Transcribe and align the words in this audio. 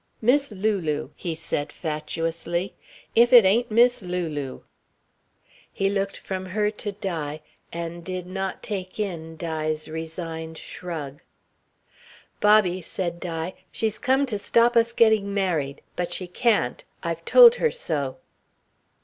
"Miss 0.19 0.49
Lulu," 0.51 1.11
he 1.15 1.35
said 1.35 1.71
fatuously. 1.71 2.73
"If 3.15 3.31
it 3.31 3.45
ain't 3.45 3.69
Miss 3.69 4.01
Lulu." 4.01 4.61
He 5.71 5.91
looked 5.91 6.17
from 6.17 6.47
her 6.47 6.71
to 6.71 6.93
Di, 6.93 7.39
and 7.71 8.03
did 8.03 8.25
not 8.25 8.63
take 8.63 8.99
in 8.99 9.35
Di's 9.35 9.87
resigned 9.87 10.57
shrug. 10.57 11.21
"Bobby," 12.39 12.81
said 12.81 13.19
Di, 13.19 13.53
"she's 13.71 13.99
come 13.99 14.25
to 14.25 14.39
stop 14.39 14.75
us 14.75 14.91
getting 14.91 15.35
married, 15.35 15.81
but 15.95 16.11
she 16.11 16.25
can't. 16.25 16.83
I've 17.03 17.23
told 17.23 17.53
her 17.61 17.69
so." 17.69 18.17